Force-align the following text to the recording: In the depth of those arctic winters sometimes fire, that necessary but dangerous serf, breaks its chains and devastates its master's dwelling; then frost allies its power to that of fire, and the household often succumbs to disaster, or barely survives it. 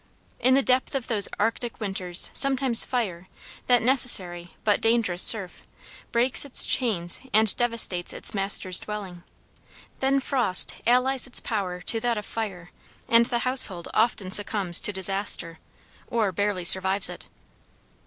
In 0.39 0.55
the 0.55 0.63
depth 0.63 0.95
of 0.95 1.05
those 1.07 1.29
arctic 1.39 1.79
winters 1.79 2.31
sometimes 2.33 2.83
fire, 2.83 3.27
that 3.67 3.83
necessary 3.83 4.55
but 4.63 4.81
dangerous 4.81 5.21
serf, 5.21 5.61
breaks 6.11 6.43
its 6.43 6.65
chains 6.65 7.19
and 7.33 7.55
devastates 7.55 8.11
its 8.11 8.33
master's 8.33 8.79
dwelling; 8.79 9.21
then 9.99 10.19
frost 10.19 10.77
allies 10.87 11.27
its 11.27 11.39
power 11.39 11.81
to 11.81 11.99
that 11.99 12.17
of 12.17 12.25
fire, 12.25 12.71
and 13.07 13.27
the 13.27 13.45
household 13.45 13.89
often 13.93 14.31
succumbs 14.31 14.81
to 14.81 14.91
disaster, 14.91 15.59
or 16.07 16.31
barely 16.31 16.65
survives 16.65 17.07
it. 17.07 17.27